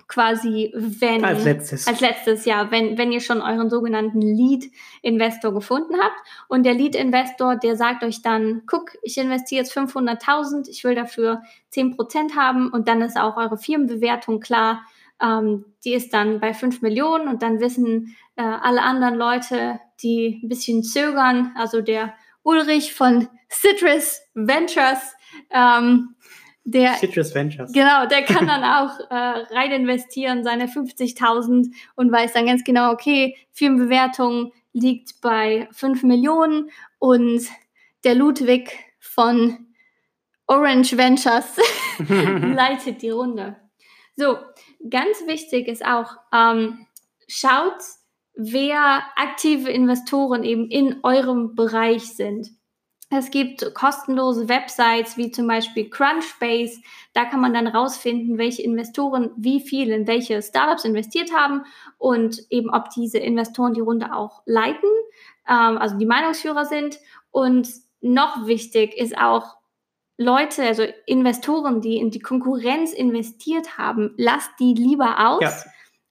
[0.08, 5.94] quasi, wenn als letztes, als letztes ja, wenn, wenn ihr schon euren sogenannten Lead-Investor gefunden
[6.00, 6.16] habt.
[6.48, 11.42] Und der Lead-Investor, der sagt euch dann, guck, ich investiere jetzt 500.000, ich will dafür
[11.72, 12.70] 10% haben.
[12.70, 14.84] Und dann ist auch eure Firmenbewertung klar.
[15.20, 17.28] Ähm, die ist dann bei 5 Millionen.
[17.28, 23.28] Und dann wissen äh, alle anderen Leute, die ein bisschen zögern, also der Ulrich von
[23.50, 25.14] Citrus Ventures,
[25.50, 26.14] ähm,
[26.64, 27.72] der, Citrus Ventures.
[27.72, 32.92] Genau, der kann dann auch äh, rein investieren, seine 50.000 und weiß dann ganz genau,
[32.92, 37.42] okay, Firmenbewertung liegt bei 5 Millionen und
[38.02, 39.66] der Ludwig von
[40.46, 41.56] Orange Ventures
[41.98, 43.56] leitet die Runde.
[44.16, 44.38] So,
[44.88, 46.86] ganz wichtig ist auch, ähm,
[47.28, 47.78] schaut,
[48.34, 52.50] wer aktive Investoren eben in eurem Bereich sind.
[53.14, 56.80] Es gibt kostenlose Websites wie zum Beispiel Crunchbase.
[57.12, 61.64] Da kann man dann rausfinden, welche Investoren wie viel in welche Startups investiert haben
[61.98, 64.88] und eben ob diese Investoren die Runde auch leiten,
[65.48, 66.98] ähm, also die Meinungsführer sind.
[67.30, 67.68] Und
[68.00, 69.56] noch wichtig ist auch,
[70.16, 75.42] Leute, also Investoren, die in die Konkurrenz investiert haben, lasst die lieber aus.
[75.42, 75.52] Ja.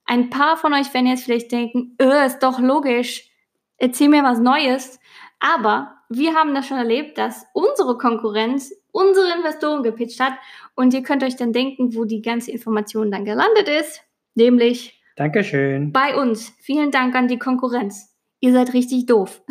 [0.04, 3.30] Ein paar von euch werden jetzt vielleicht denken, öh, ist doch logisch,
[3.78, 5.00] erzähl mir was Neues.
[5.40, 10.34] Aber wir haben das schon erlebt, dass unsere Konkurrenz unsere Investoren gepitcht hat
[10.76, 14.02] und ihr könnt euch dann denken, wo die ganze Information dann gelandet ist,
[14.34, 15.92] nämlich Dankeschön.
[15.92, 16.54] bei uns.
[16.60, 18.14] Vielen Dank an die Konkurrenz.
[18.38, 19.42] Ihr seid richtig doof.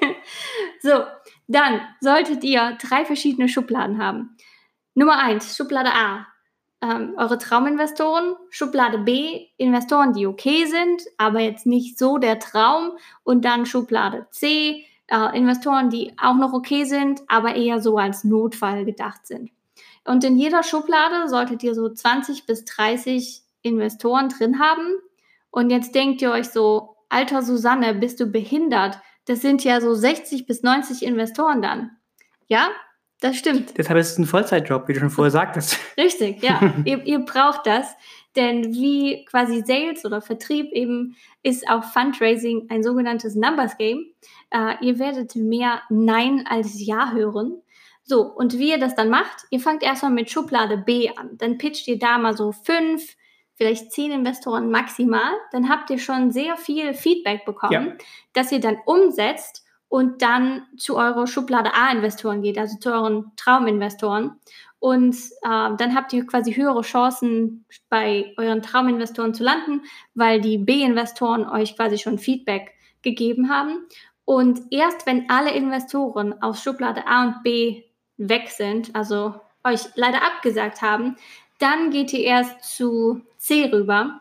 [0.82, 1.04] so,
[1.46, 4.36] dann solltet ihr drei verschiedene Schubladen haben.
[4.94, 6.26] Nummer eins, Schublade A,
[6.82, 8.34] ähm, eure Trauminvestoren.
[8.50, 12.92] Schublade B, Investoren, die okay sind, aber jetzt nicht so der Traum.
[13.22, 18.24] Und dann Schublade C, äh, Investoren, die auch noch okay sind, aber eher so als
[18.24, 19.50] Notfall gedacht sind.
[20.04, 24.94] Und in jeder Schublade solltet ihr so 20 bis 30 Investoren drin haben.
[25.50, 29.00] Und jetzt denkt ihr euch so, alter Susanne, bist du behindert?
[29.26, 31.90] Das sind ja so 60 bis 90 Investoren dann.
[32.46, 32.68] Ja,
[33.20, 33.76] das stimmt.
[33.76, 35.78] Deshalb ist es ein Vollzeitjob, wie du schon vorher sagtest.
[35.96, 36.74] Richtig, ja.
[36.84, 37.94] ihr, ihr braucht das.
[38.36, 44.04] Denn wie quasi Sales oder Vertrieb eben ist auch Fundraising ein sogenanntes Numbers Game.
[44.50, 47.62] Äh, ihr werdet mehr Nein als Ja hören.
[48.04, 51.36] So, und wie ihr das dann macht, ihr fangt erstmal mit Schublade B an.
[51.38, 53.16] Dann pitcht ihr da mal so fünf,
[53.56, 55.32] vielleicht zehn Investoren maximal.
[55.50, 58.04] Dann habt ihr schon sehr viel Feedback bekommen, ja.
[58.32, 64.38] das ihr dann umsetzt und dann zu eurer Schublade A-Investoren geht, also zu euren Trauminvestoren.
[64.78, 69.82] Und äh, dann habt ihr quasi höhere Chancen, bei euren Trauminvestoren zu landen,
[70.14, 73.86] weil die B-Investoren euch quasi schon Feedback gegeben haben.
[74.26, 77.84] Und erst wenn alle Investoren aus Schublade A und B
[78.18, 79.34] weg sind, also
[79.64, 81.16] euch leider abgesagt haben,
[81.58, 84.20] dann geht ihr erst zu C rüber.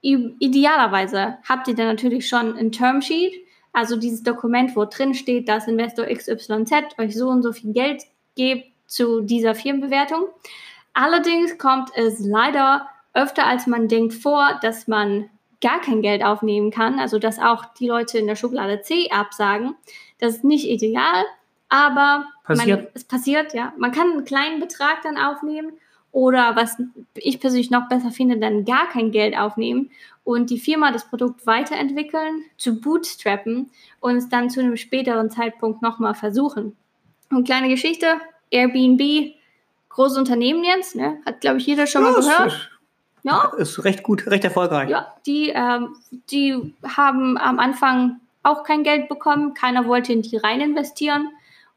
[0.00, 3.34] Idealerweise habt ihr dann natürlich schon ein Termsheet,
[3.72, 8.02] also dieses Dokument, wo drin steht, dass Investor XYZ euch so und so viel Geld
[8.34, 10.26] gibt zu dieser Firmenbewertung.
[10.94, 15.28] Allerdings kommt es leider öfter als man denkt vor, dass man
[15.60, 19.74] gar kein Geld aufnehmen kann, also dass auch die Leute in der Schublade C absagen.
[20.18, 21.24] Das ist nicht ideal,
[21.68, 22.80] aber passiert.
[22.82, 23.72] Man, es passiert, ja.
[23.76, 25.72] Man kann einen kleinen Betrag dann aufnehmen
[26.12, 26.76] oder was
[27.14, 29.90] ich persönlich noch besser finde, dann gar kein Geld aufnehmen
[30.22, 35.82] und die Firma das Produkt weiterentwickeln, zu bootstrappen und es dann zu einem späteren Zeitpunkt
[35.82, 36.76] nochmal versuchen.
[37.30, 39.34] Und kleine Geschichte, Airbnb,
[39.88, 41.18] großes Unternehmen jetzt, ne?
[41.26, 42.70] hat glaube ich jeder schon ja, mal gehört.
[43.24, 43.52] Ja.
[43.56, 44.90] Ist recht gut, recht erfolgreich.
[44.90, 45.96] Ja, die, ähm,
[46.30, 49.54] die haben am Anfang auch kein Geld bekommen.
[49.54, 51.30] Keiner wollte in die rein investieren.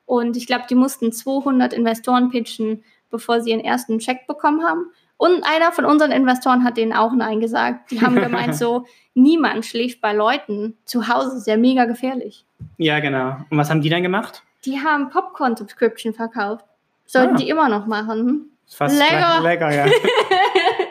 [0.05, 4.91] Und ich glaube, die mussten 200 Investoren pitchen, bevor sie ihren ersten Check bekommen haben.
[5.15, 7.91] Und einer von unseren Investoren hat denen auch Nein gesagt.
[7.91, 12.45] Die haben gemeint, so, niemand schläft bei Leuten zu Hause, ist ja mega gefährlich.
[12.77, 13.37] Ja, genau.
[13.49, 14.43] Und was haben die dann gemacht?
[14.65, 16.65] Die haben Popcorn-Subscription verkauft.
[17.05, 17.37] Sollten ah.
[17.37, 18.19] die immer noch machen.
[18.19, 18.45] Hm?
[18.67, 19.41] Fast lecker.
[19.41, 19.85] lecker, ja.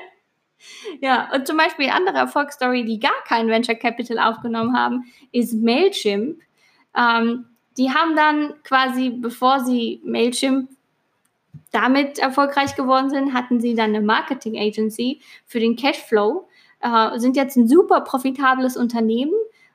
[1.01, 5.55] Ja, und zum Beispiel eine andere Erfolgsstory, die gar kein Venture Capital aufgenommen haben, ist
[5.55, 6.41] Mailchimp.
[6.97, 7.47] Ähm,
[7.77, 10.71] die haben dann quasi, bevor sie Mailchimp
[11.73, 16.49] damit erfolgreich geworden sind, hatten sie dann eine Marketing Agency für den Cashflow,
[16.81, 19.35] äh, sind jetzt ein super profitables Unternehmen,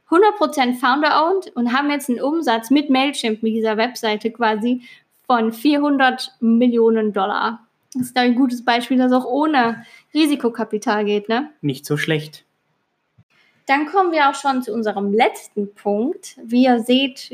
[0.09, 4.81] 100% Founder-owned und haben jetzt einen Umsatz mit Mailchimp, mit dieser Webseite quasi,
[5.25, 7.65] von 400 Millionen Dollar.
[7.93, 11.51] Das ist ein gutes Beispiel, dass auch ohne Risikokapital geht, ne?
[11.61, 12.45] Nicht so schlecht.
[13.67, 16.37] Dann kommen wir auch schon zu unserem letzten Punkt.
[16.43, 17.31] Wie ihr seht,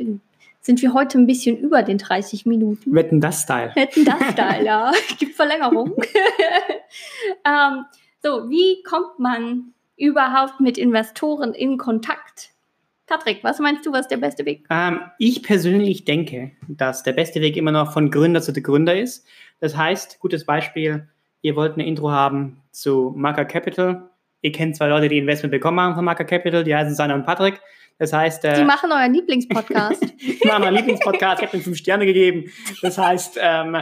[0.62, 2.94] sind wir heute ein bisschen über den 30 Minuten.
[2.94, 3.72] Wetten das Style.
[3.76, 4.92] Wetten das Style, ja.
[5.18, 5.96] Gibt Verlängerung.
[7.46, 7.86] ähm,
[8.24, 12.52] so, wie kommt man überhaupt mit Investoren in Kontakt?
[13.08, 14.66] Patrick, was meinst du, was der beste Weg?
[14.70, 19.26] Ähm, ich persönlich denke, dass der beste Weg immer noch von Gründer zu Gründer ist.
[19.60, 21.08] Das heißt, gutes Beispiel,
[21.42, 24.10] ihr wollt eine Intro haben zu Marker Capital.
[24.42, 27.26] Ihr kennt zwei Leute, die Investment bekommen haben von Marker Capital, die heißen Sanna und
[27.26, 27.60] Patrick.
[27.98, 30.04] Das heißt, äh, die machen euren Lieblingspodcast.
[30.20, 31.42] die machen euren Lieblingspodcast.
[31.42, 32.52] Ich habe ihnen fünf Sterne gegeben.
[32.82, 33.78] Das heißt, ähm,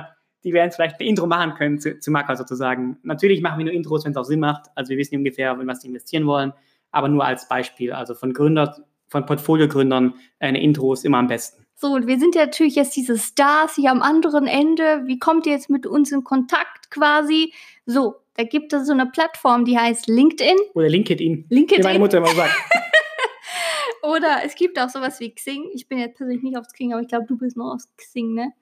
[0.46, 2.98] die werden vielleicht ein Intro machen können zu, zu Marker sozusagen.
[3.04, 4.68] Natürlich machen wir nur Intros, wenn es auch Sinn macht.
[4.76, 6.54] Also wir wissen ungefähr, in was sie investieren wollen.
[6.92, 7.92] Aber nur als Beispiel.
[7.92, 11.65] Also von Gründer von Portfoliogründern eine Intro ist immer am besten.
[11.76, 15.04] So, und wir sind ja natürlich jetzt diese Stars hier am anderen Ende.
[15.06, 17.54] Wie kommt ihr jetzt mit uns in Kontakt quasi?
[17.86, 20.56] So, da gibt es so eine Plattform, die heißt LinkedIn.
[20.74, 21.46] Oder LinkedIn.
[21.50, 21.84] LinkedIn.
[21.84, 22.54] Wie meine Mutter immer sagt.
[24.04, 25.70] Oder es gibt auch sowas wie Xing.
[25.74, 28.34] Ich bin jetzt persönlich nicht auf Xing, aber ich glaube, du bist noch auf Xing,
[28.34, 28.54] ne?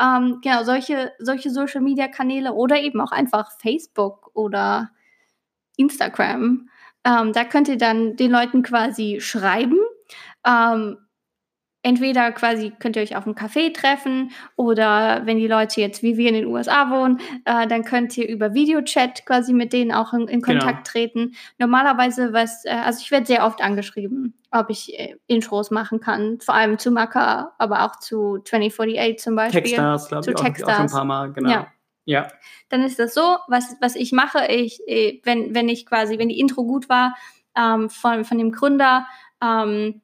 [0.00, 4.90] Ähm, genau, solche, solche Social Media Kanäle oder eben auch einfach Facebook oder
[5.76, 6.68] Instagram.
[7.04, 9.78] Ähm, da könnt ihr dann den Leuten quasi schreiben.
[10.46, 10.98] Ähm,
[11.84, 16.16] entweder quasi könnt ihr euch auf einem Café treffen oder wenn die Leute jetzt wie
[16.16, 20.14] wir in den USA wohnen, äh, dann könnt ihr über Videochat quasi mit denen auch
[20.14, 20.82] in, in Kontakt genau.
[20.84, 21.34] treten.
[21.58, 26.40] Normalerweise was, äh, also ich werde sehr oft angeschrieben, ob ich äh, Intros machen kann,
[26.40, 29.60] vor allem zu Maka, aber auch zu 2048 zum Beispiel.
[29.60, 31.50] Techstars, glaube ich, auch, auch, schon ein paar Mal, genau.
[31.50, 31.66] Ja.
[32.06, 32.28] Ja.
[32.68, 36.28] Dann ist das so, was, was ich mache, ich, äh, wenn, wenn ich quasi, wenn
[36.28, 37.14] die Intro gut war
[37.56, 39.06] ähm, von, von dem Gründer,
[39.42, 40.02] ähm,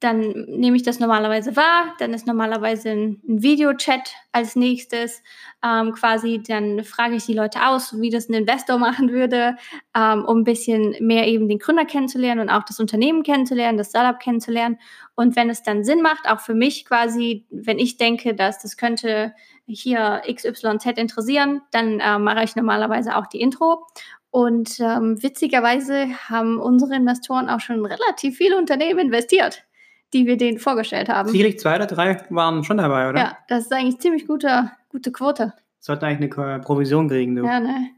[0.00, 1.94] dann nehme ich das normalerweise wahr.
[1.98, 5.22] Dann ist normalerweise ein, ein Videochat als nächstes.
[5.62, 9.56] Ähm, quasi, dann frage ich die Leute aus, wie das ein Investor machen würde,
[9.94, 13.90] ähm, um ein bisschen mehr eben den Gründer kennenzulernen und auch das Unternehmen kennenzulernen, das
[13.90, 14.78] Startup kennenzulernen.
[15.14, 18.78] Und wenn es dann Sinn macht, auch für mich quasi, wenn ich denke, dass das
[18.78, 19.34] könnte
[19.66, 23.86] hier XYZ interessieren, dann äh, mache ich normalerweise auch die Intro.
[24.30, 29.64] Und ähm, witzigerweise haben unsere Investoren auch schon relativ viele Unternehmen investiert,
[30.12, 31.28] die wir denen vorgestellt haben.
[31.28, 33.18] Sicherlich zwei oder drei waren schon dabei, oder?
[33.18, 35.52] Ja, das ist eigentlich ziemlich gute, gute Quote.
[35.78, 37.44] Sollten eigentlich eine Provision kriegen, du.
[37.44, 37.90] Ja, ne?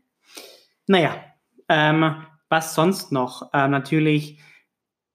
[0.87, 1.17] Naja,
[1.69, 2.17] ähm,
[2.49, 3.51] was sonst noch?
[3.55, 4.39] Ähm, natürlich,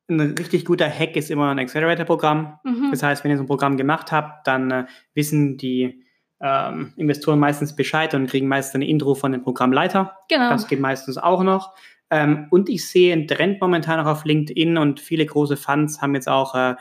[0.09, 2.59] ein richtig guter Hack ist immer ein Accelerator-Programm.
[2.63, 2.91] Mhm.
[2.91, 6.03] Das heißt, wenn ihr so ein Programm gemacht habt, dann äh, wissen die
[6.39, 10.17] ähm, Investoren meistens Bescheid und kriegen meistens eine Intro von dem Programmleiter.
[10.29, 10.49] Genau.
[10.49, 11.75] Das geht meistens auch noch.
[12.09, 16.15] Ähm, und ich sehe einen Trend momentan auch auf LinkedIn und viele große Funds haben
[16.15, 16.75] jetzt auch äh,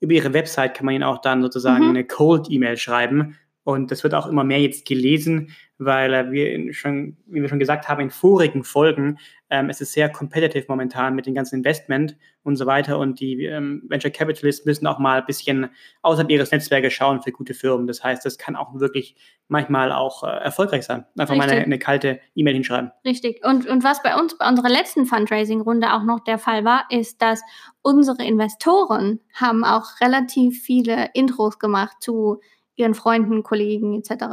[0.00, 1.90] über ihre Website kann man ihnen auch dann sozusagen mhm.
[1.90, 3.36] eine Cold-E-Mail schreiben.
[3.64, 7.58] Und das wird auch immer mehr jetzt gelesen, weil äh, wir schon, wie wir schon
[7.58, 12.16] gesagt haben, in vorigen Folgen, ähm, es ist sehr competitive momentan mit dem ganzen Investment
[12.44, 12.98] und so weiter.
[12.98, 15.70] Und die ähm, Venture Capitalists müssen auch mal ein bisschen
[16.02, 17.86] außerhalb ihres Netzwerkes schauen für gute Firmen.
[17.86, 19.16] Das heißt, das kann auch wirklich
[19.48, 21.06] manchmal auch äh, erfolgreich sein.
[21.18, 21.38] Einfach Richtig.
[21.38, 22.92] mal eine, eine kalte E-Mail hinschreiben.
[23.04, 23.44] Richtig.
[23.44, 27.20] Und, und was bei uns, bei unserer letzten Fundraising-Runde auch noch der Fall war, ist,
[27.22, 27.42] dass
[27.82, 32.40] unsere Investoren haben auch relativ viele Intros gemacht zu
[32.80, 34.24] ihren Freunden, Kollegen etc.,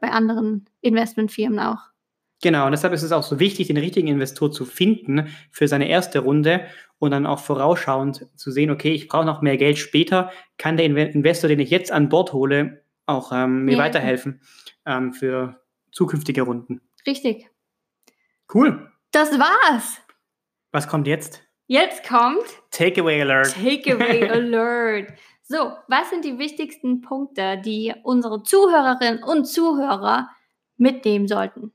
[0.00, 1.80] bei anderen Investmentfirmen auch.
[2.40, 5.88] Genau, und deshalb ist es auch so wichtig, den richtigen Investor zu finden für seine
[5.88, 6.66] erste Runde
[6.98, 10.86] und dann auch vorausschauend zu sehen, okay, ich brauche noch mehr Geld später, kann der
[10.86, 13.78] Investor, den ich jetzt an Bord hole, auch ähm, mir ja.
[13.78, 14.40] weiterhelfen
[14.86, 16.80] ähm, für zukünftige Runden.
[17.06, 17.50] Richtig.
[18.52, 18.88] Cool.
[19.10, 20.00] Das war's.
[20.70, 21.42] Was kommt jetzt?
[21.66, 23.52] Jetzt kommt Takeaway Alert.
[23.52, 25.12] Takeaway Alert.
[25.50, 30.28] So, was sind die wichtigsten Punkte, die unsere Zuhörerinnen und Zuhörer
[30.76, 31.72] mitnehmen sollten?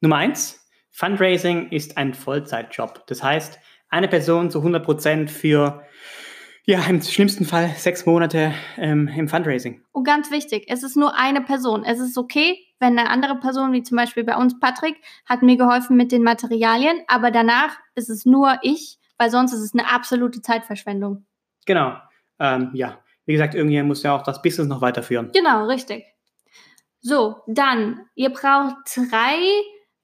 [0.00, 3.04] Nummer eins, Fundraising ist ein Vollzeitjob.
[3.08, 5.82] Das heißt, eine Person zu 100 Prozent für,
[6.64, 9.82] ja, im schlimmsten Fall sechs Monate ähm, im Fundraising.
[9.90, 11.82] Und ganz wichtig, es ist nur eine Person.
[11.84, 14.94] Es ist okay, wenn eine andere Person, wie zum Beispiel bei uns Patrick,
[15.28, 19.62] hat mir geholfen mit den Materialien, aber danach ist es nur ich, weil sonst ist
[19.62, 21.26] es eine absolute Zeitverschwendung.
[21.66, 21.96] Genau
[22.38, 25.30] ähm, ja, wie gesagt, irgendjemand muss ja auch das Business noch weiterführen.
[25.32, 26.04] Genau, richtig.
[27.00, 29.38] So, dann, ihr braucht drei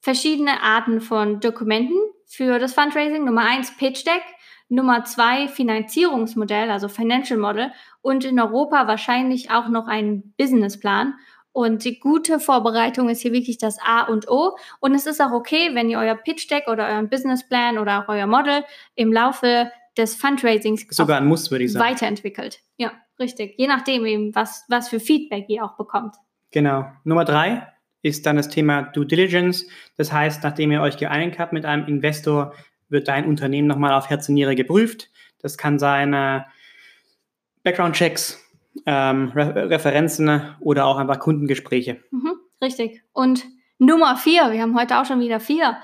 [0.00, 3.24] verschiedene Arten von Dokumenten für das Fundraising.
[3.24, 4.22] Nummer eins Pitch Deck,
[4.68, 7.72] Nummer zwei Finanzierungsmodell, also Financial Model
[8.02, 11.14] und in Europa wahrscheinlich auch noch ein Businessplan.
[11.52, 14.56] Und die gute Vorbereitung ist hier wirklich das A und O.
[14.80, 18.08] Und es ist auch okay, wenn ihr euer Pitch Deck oder euren Businessplan oder auch
[18.08, 18.64] euer Model
[18.94, 21.84] im Laufe des Fundraisings sogar ein Muss, würde ich sagen.
[21.84, 22.60] weiterentwickelt.
[22.76, 23.54] Ja, richtig.
[23.58, 26.14] Je nachdem eben, was, was für Feedback ihr auch bekommt.
[26.50, 26.86] Genau.
[27.04, 27.66] Nummer drei
[28.02, 29.66] ist dann das Thema Due Diligence.
[29.96, 32.54] Das heißt, nachdem ihr euch geeinigt habt mit einem Investor,
[32.88, 35.10] wird dein Unternehmen nochmal auf Herz und Niere geprüft.
[35.40, 36.42] Das kann sein äh,
[37.62, 38.38] Background-Checks,
[38.86, 42.02] ähm, Re Referenzen oder auch einfach Kundengespräche.
[42.10, 43.02] Mhm, richtig.
[43.12, 43.44] Und
[43.78, 45.78] Nummer vier, wir haben heute auch schon wieder vier.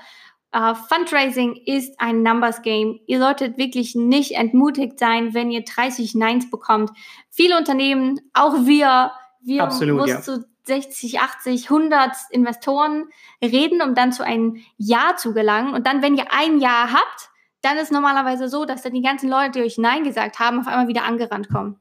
[0.55, 2.99] Uh, Fundraising ist ein Numbers Game.
[3.05, 6.89] Ihr solltet wirklich nicht entmutigt sein, wenn ihr 30 Neins bekommt.
[7.29, 10.21] Viele Unternehmen, auch wir, wir Absolut, mussten ja.
[10.21, 13.09] zu 60, 80, 100 Investoren
[13.43, 15.75] reden, um dann zu einem Ja zu gelangen.
[15.75, 17.29] Und dann, wenn ihr ein Ja habt,
[17.61, 20.67] dann ist normalerweise so, dass dann die ganzen Leute, die euch Nein gesagt haben, auf
[20.67, 21.79] einmal wieder angerannt kommen.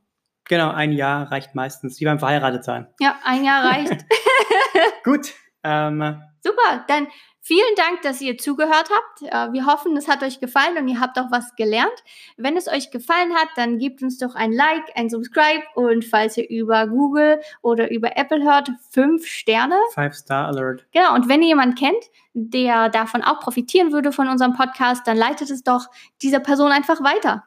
[0.48, 2.88] Genau, ein Jahr reicht meistens, wie beim Verheiratetsein.
[3.00, 4.04] Ja, ein Jahr reicht.
[5.04, 5.34] Gut.
[5.62, 7.08] Ähm, Super, dann
[7.40, 9.22] vielen Dank, dass ihr zugehört habt.
[9.22, 11.92] Äh, Wir hoffen, es hat euch gefallen und ihr habt auch was gelernt.
[12.36, 16.36] Wenn es euch gefallen hat, dann gebt uns doch ein Like, ein Subscribe und falls
[16.38, 19.76] ihr über Google oder über Apple hört, fünf Sterne.
[19.94, 20.86] Five-Star-Alert.
[20.92, 25.16] Genau, und wenn ihr jemanden kennt, der davon auch profitieren würde von unserem Podcast, dann
[25.16, 25.86] leitet es doch
[26.22, 27.44] dieser Person einfach weiter.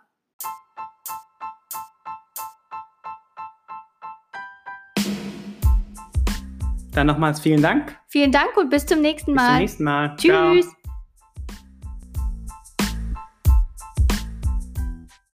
[6.94, 7.98] Dann nochmals vielen Dank.
[8.08, 9.60] Vielen Dank und bis zum nächsten Bis zum Mal.
[9.60, 10.16] nächsten Mal.
[10.18, 10.54] Ciao.
[10.54, 10.81] Tschüss.